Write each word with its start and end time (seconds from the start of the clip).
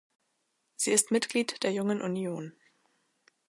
Sie 0.77 0.93
ist 0.93 1.11
Mitglied 1.11 1.61
der 1.61 1.73
Jungen 1.73 2.01
Union. 2.01 2.53